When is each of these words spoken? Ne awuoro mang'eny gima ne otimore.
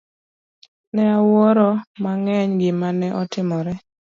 Ne 0.93 1.03
awuoro 1.17 1.69
mang'eny 2.01 2.51
gima 2.59 2.89
ne 2.99 3.07
otimore. 3.21 3.73